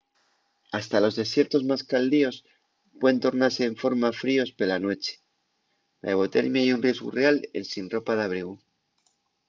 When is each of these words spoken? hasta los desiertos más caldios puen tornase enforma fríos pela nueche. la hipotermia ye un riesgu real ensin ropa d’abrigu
hasta 0.71 0.99
los 0.99 1.15
desiertos 1.21 1.61
más 1.69 1.83
caldios 1.91 2.35
puen 3.01 3.17
tornase 3.23 3.61
enforma 3.71 4.17
fríos 4.21 4.49
pela 4.57 4.81
nueche. 4.85 5.13
la 6.01 6.09
hipotermia 6.13 6.61
ye 6.65 6.75
un 6.77 6.83
riesgu 6.85 7.09
real 7.19 7.37
ensin 7.59 7.85
ropa 7.93 8.13
d’abrigu 8.15 8.53